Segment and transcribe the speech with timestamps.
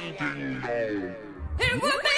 [0.00, 2.15] Thing now.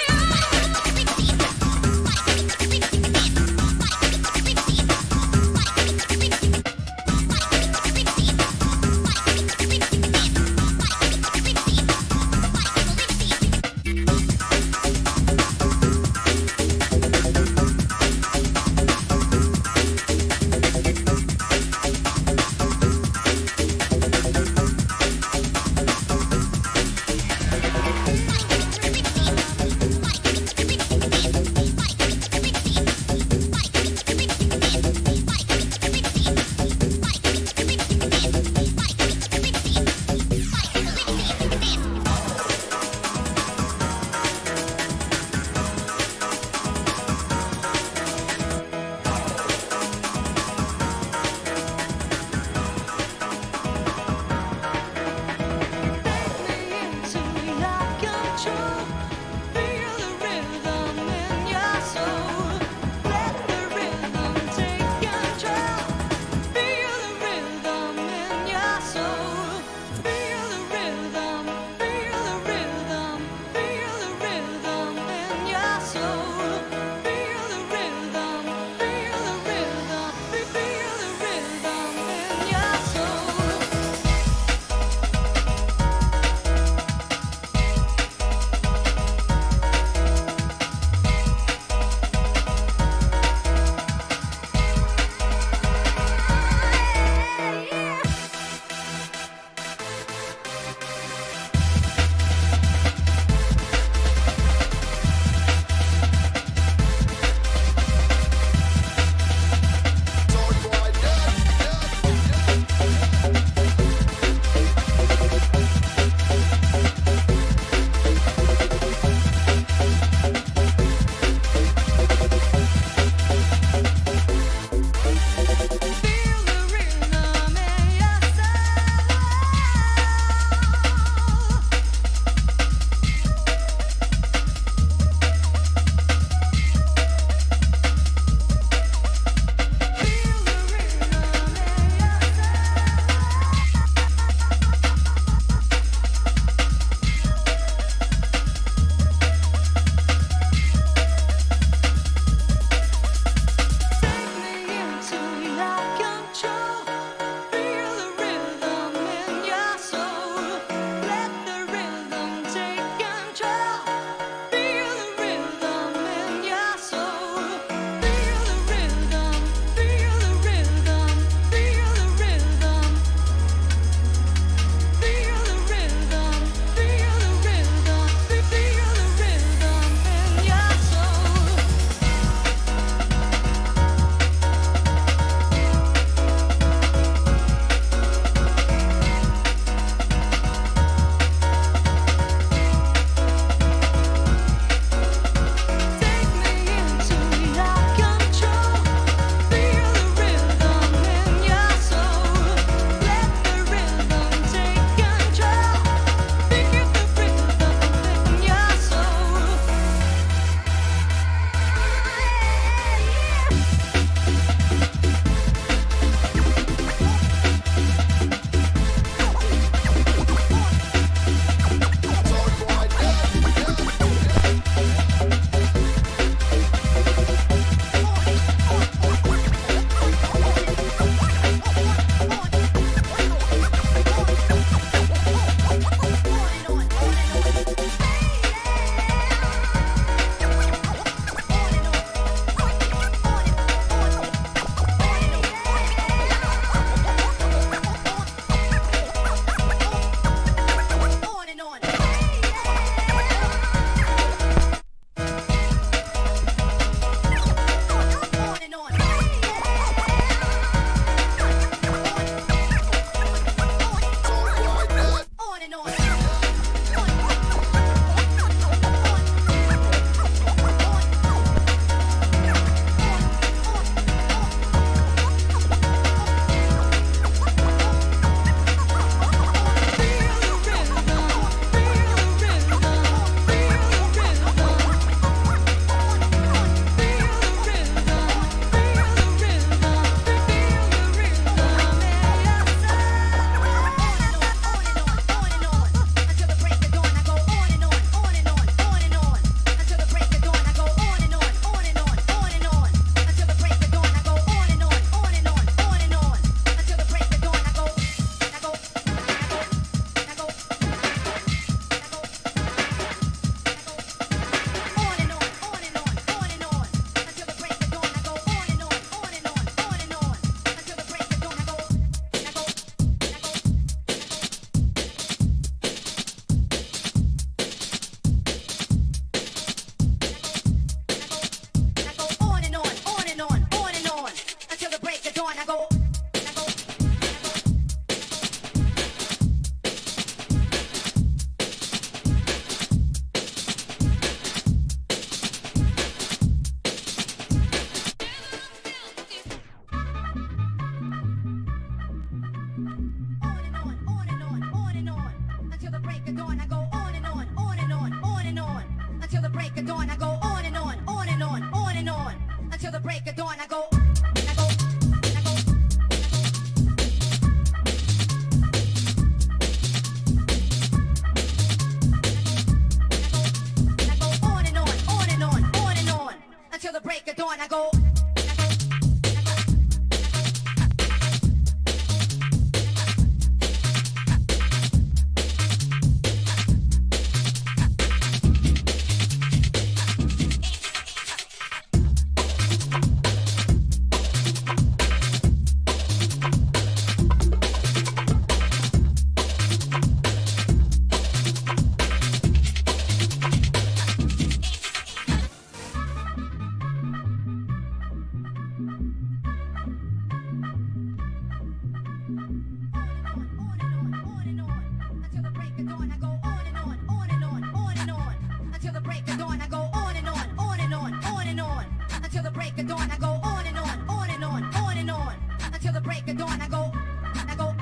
[425.79, 426.91] Until the break of dawn, I go,
[427.23, 427.75] I go,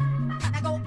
[0.53, 0.81] I go,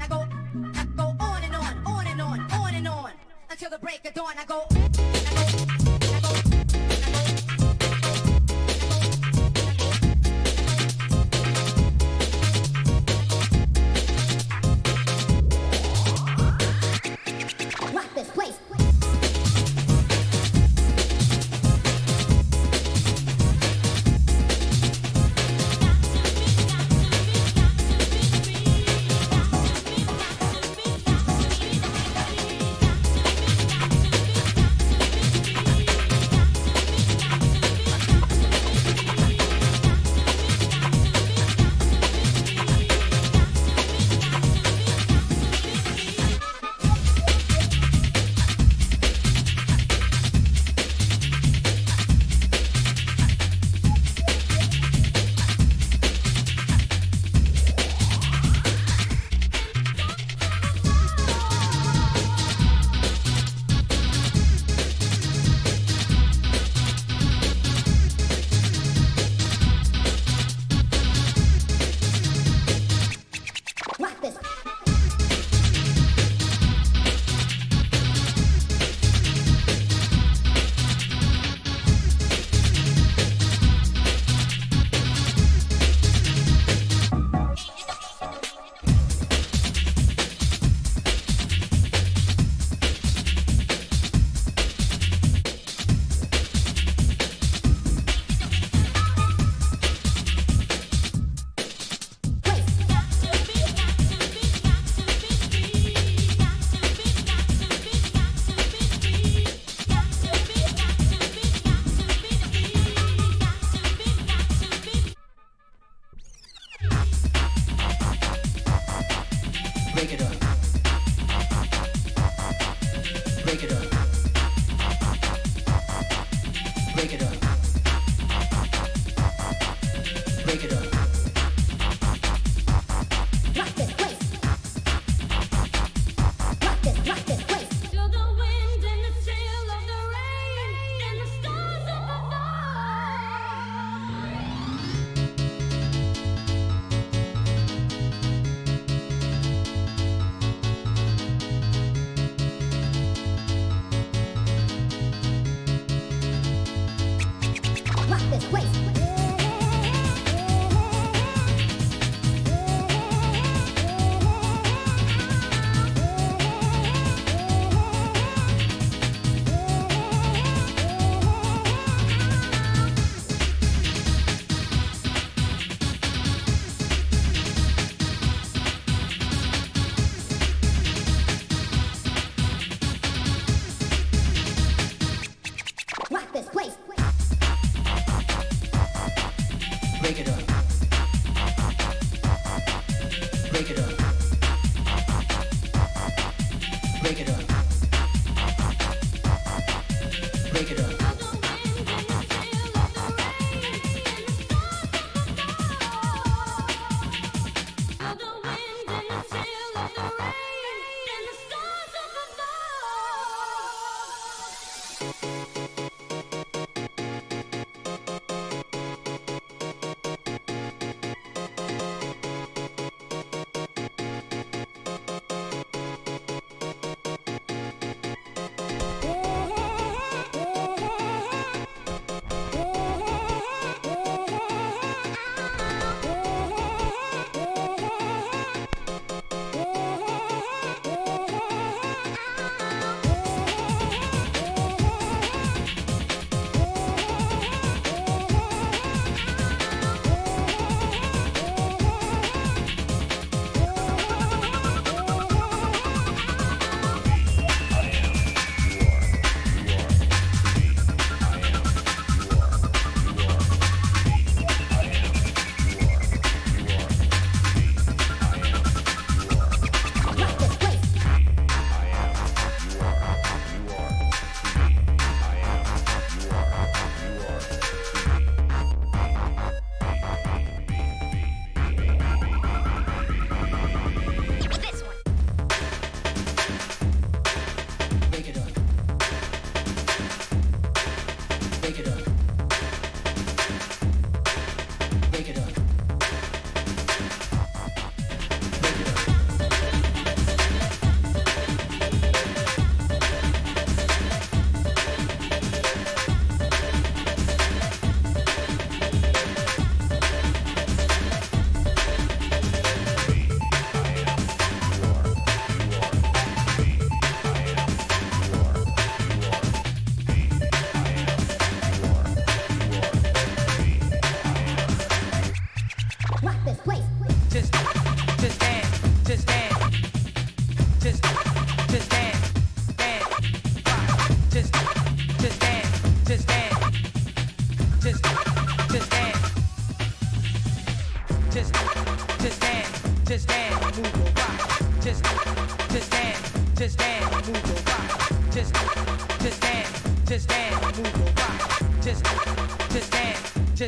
[0.00, 0.26] I go,
[0.74, 3.12] I go on and on, on and on, on and on.
[3.50, 4.75] Until the break of dawn, I go.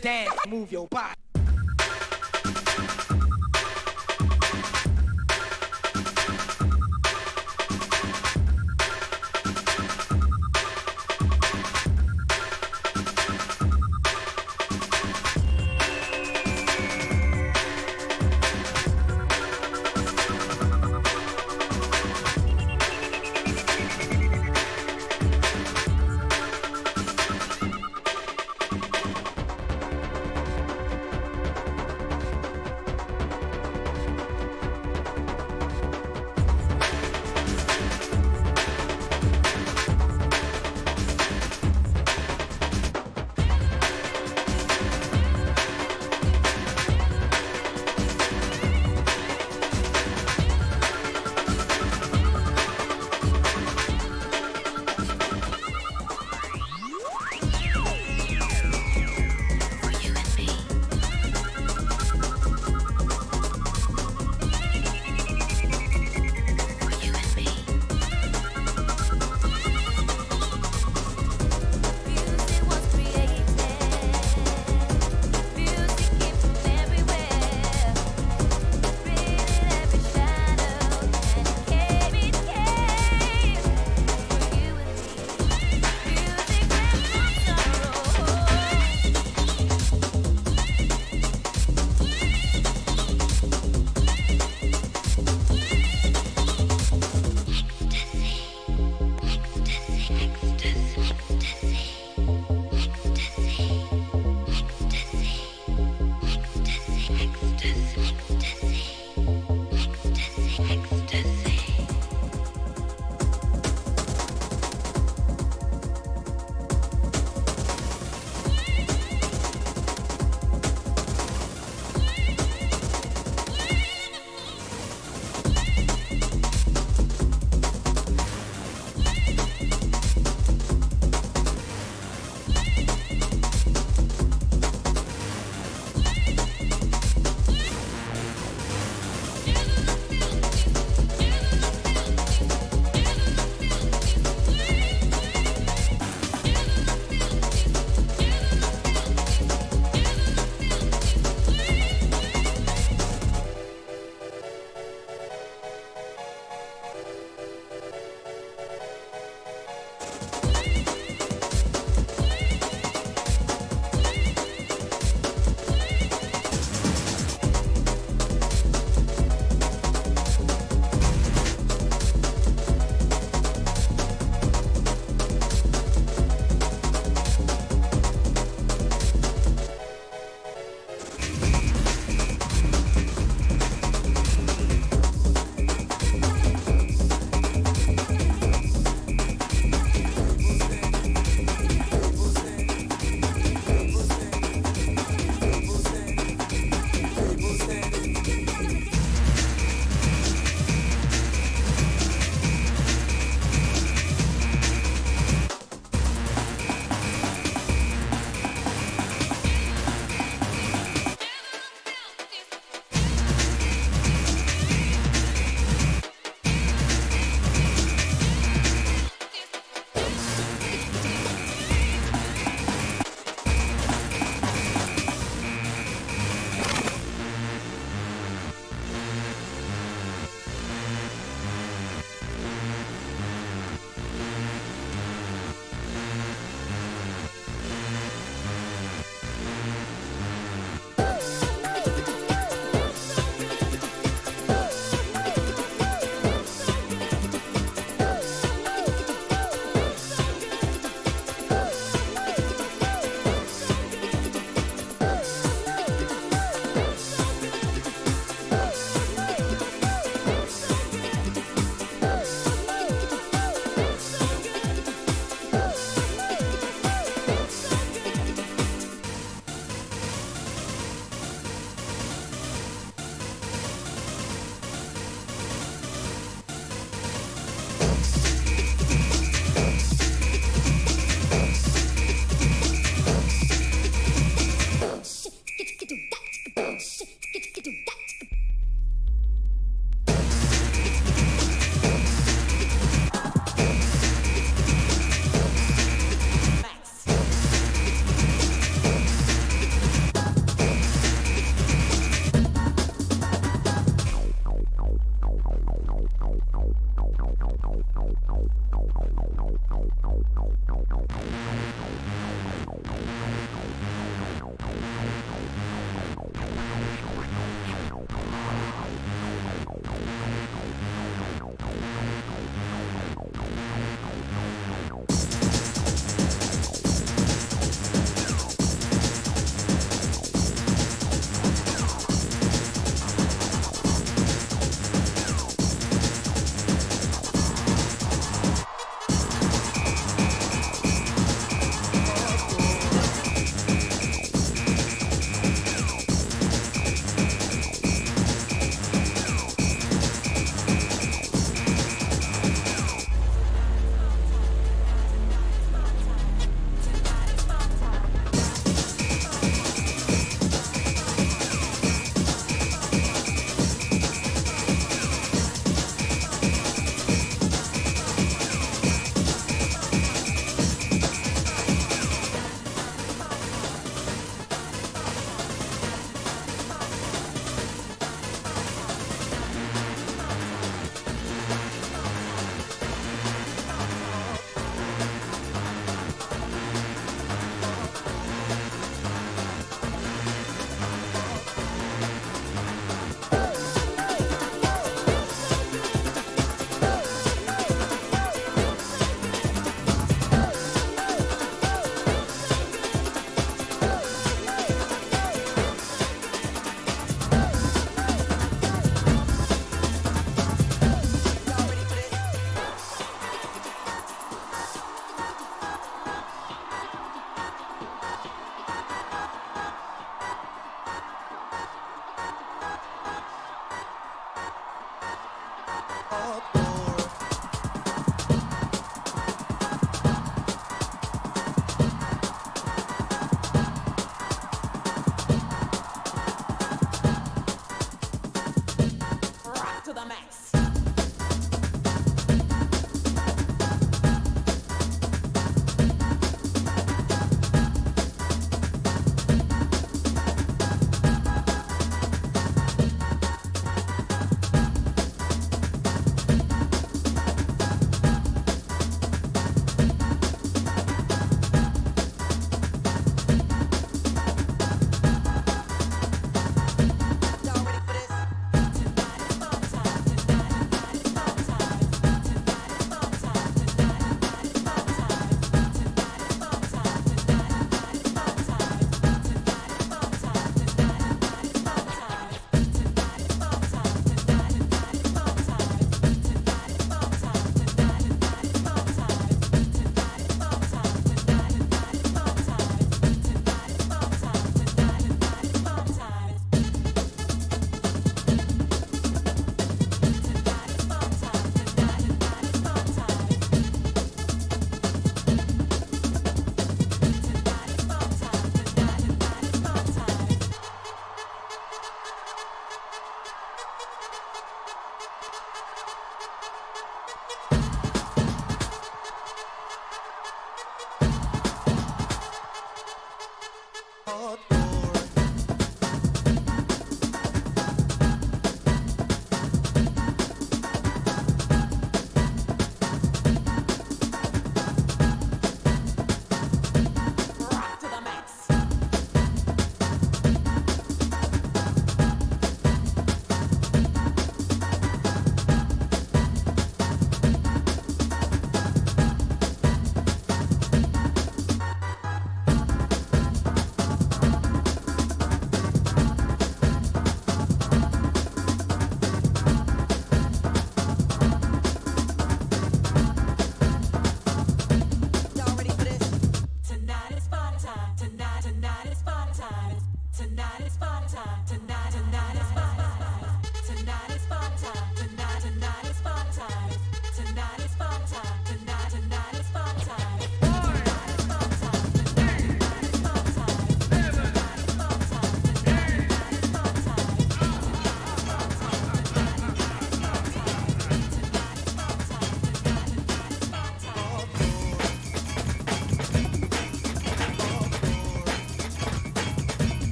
[0.00, 1.09] Dance, move your body.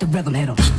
[0.00, 0.69] The rhythm.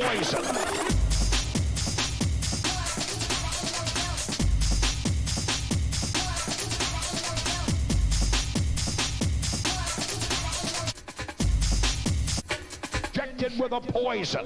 [0.00, 0.44] Poison.
[13.58, 14.44] With a poison.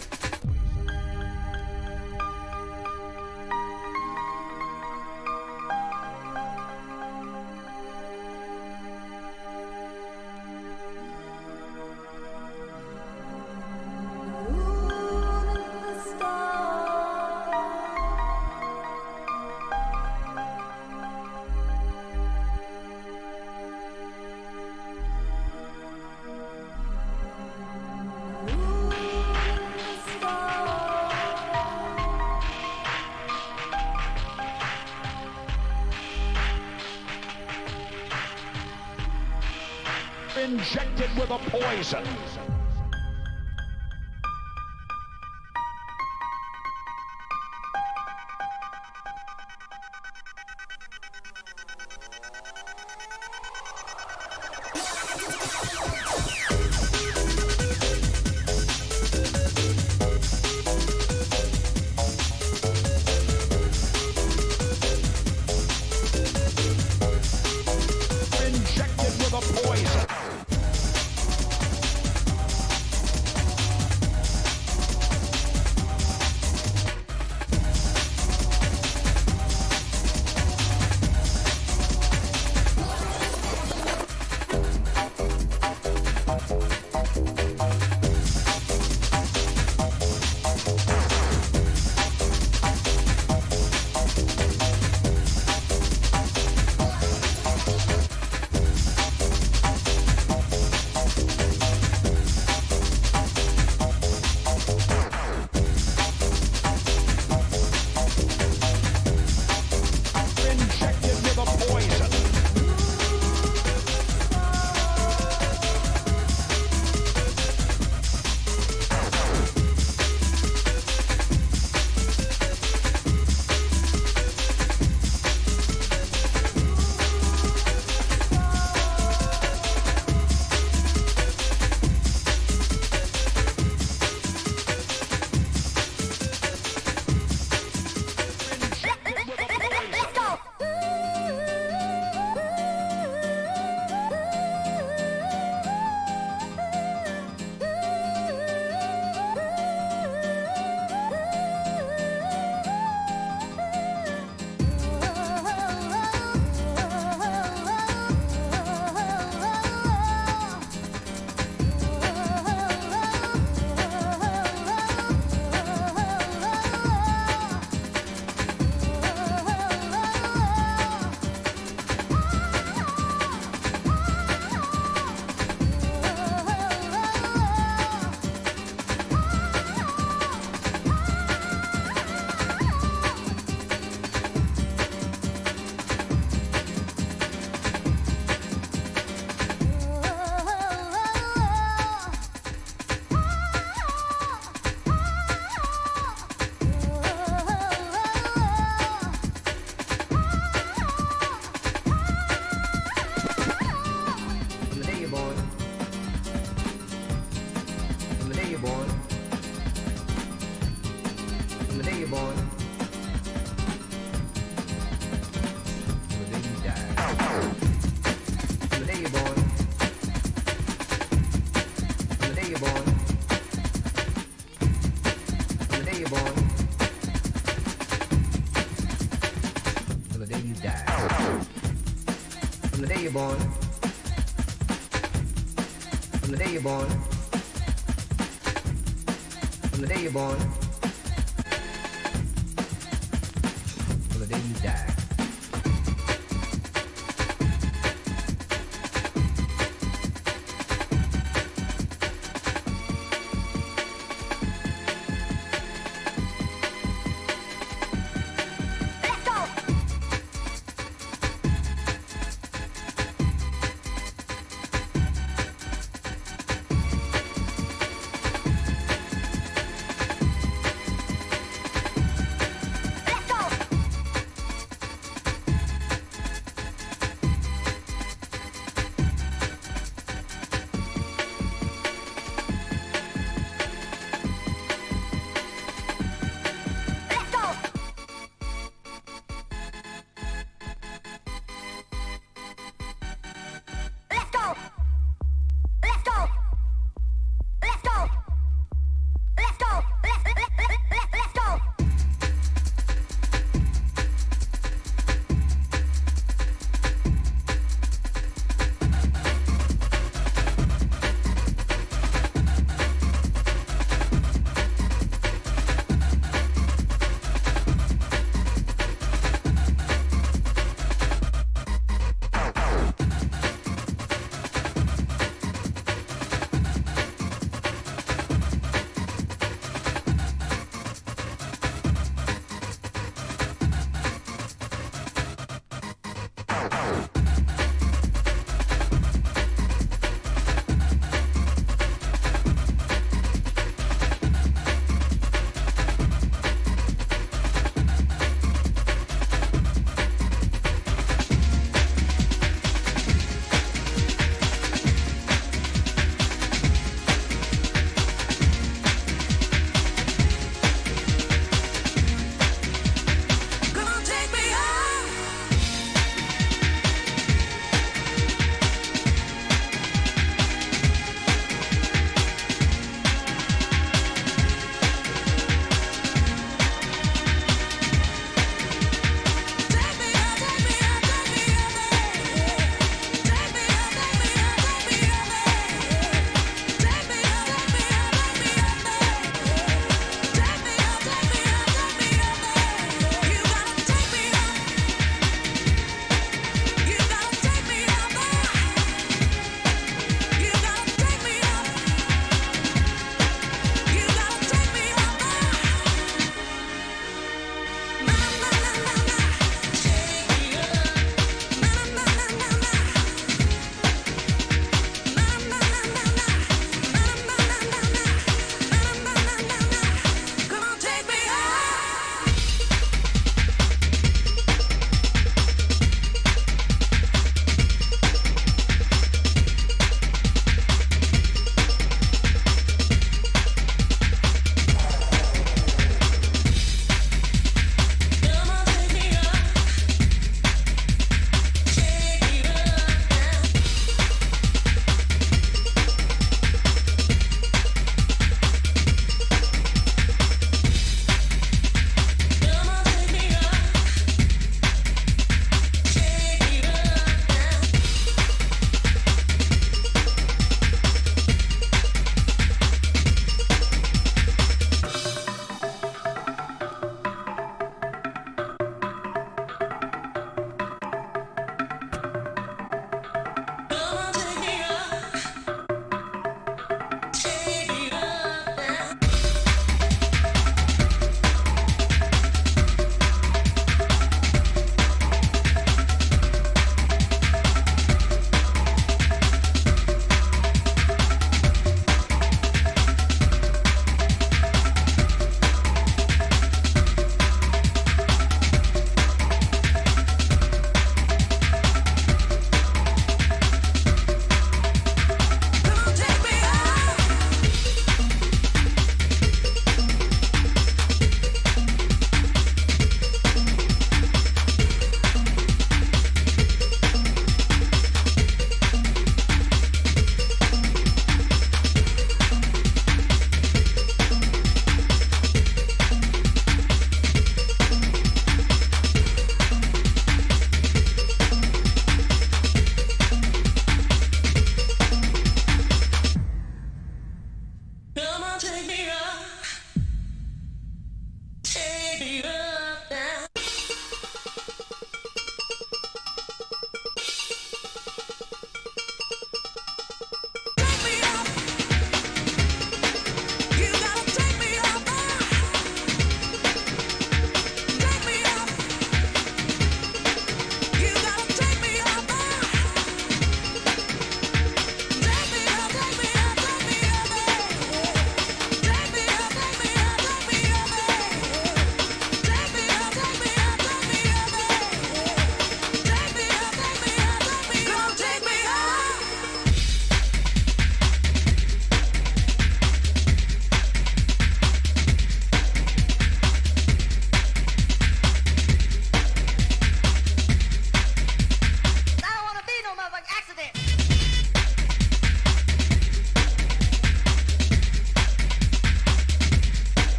[240.12, 240.61] Born.